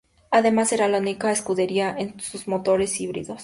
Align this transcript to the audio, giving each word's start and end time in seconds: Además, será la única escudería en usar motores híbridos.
Además, 0.31 0.69
será 0.69 0.87
la 0.87 0.97
única 0.97 1.31
escudería 1.31 1.95
en 1.95 2.15
usar 2.17 2.47
motores 2.47 2.99
híbridos. 2.99 3.39